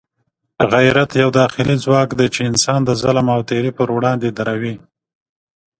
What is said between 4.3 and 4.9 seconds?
دروي.